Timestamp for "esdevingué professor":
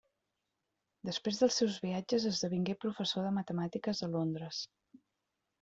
2.31-3.29